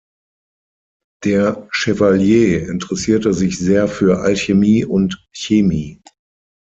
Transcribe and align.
Der 1.25 1.67
Chevalier 1.71 2.67
interessierte 2.67 3.35
sich 3.35 3.59
sehr 3.59 3.87
für 3.87 4.17
Alchemie 4.23 4.83
und 4.83 5.29
Chemie. 5.31 6.01